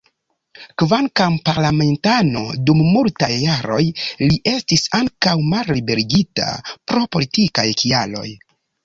Kvankam 0.81 1.33
parlamentano 1.49 2.41
dum 2.69 2.79
multaj 2.95 3.29
jaroj, 3.41 3.81
li 4.23 4.39
estis 4.53 4.87
ankaŭ 5.01 5.35
malliberigita 5.53 6.49
pro 6.73 7.05
politikaj 7.19 7.67
kialoj. 7.85 8.27